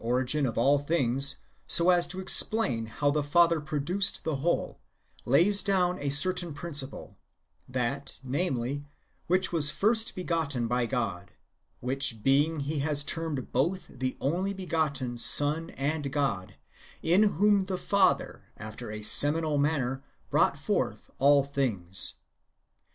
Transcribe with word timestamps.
origin 0.03 0.47
of 0.47 0.57
all 0.57 0.79
things, 0.79 1.35
so 1.67 1.91
as 1.91 2.07
to 2.07 2.19
explain 2.19 2.91
Low 3.03 3.11
the 3.11 3.21
Father 3.21 3.61
produced 3.61 4.23
the 4.23 4.37
whole, 4.37 4.79
lays 5.25 5.61
down 5.61 5.99
a 5.99 6.09
certain 6.09 6.55
principle,— 6.55 7.19
that, 7.79 8.17
namely, 8.23 8.83
which 9.27 9.53
was 9.53 9.69
first 9.69 10.15
begotten 10.15 10.65
by 10.65 10.87
God, 10.87 11.33
which 11.81 12.23
Being 12.23 12.61
he 12.61 12.79
has 12.79 13.03
termed 13.03 13.51
both 13.51 13.89
the 13.99 14.17
only 14.19 14.53
begotten 14.55 15.19
Son 15.19 15.69
and 15.69 16.11
God, 16.11 16.55
in 17.03 17.21
whom 17.37 17.65
the 17.65 17.77
Father, 17.77 18.45
after 18.57 18.89
a 18.89 19.03
seminal 19.03 19.59
manner, 19.59 20.03
brought 20.31 20.57
forth 20.57 21.11
all 21.19 21.43
things. 21.43 22.15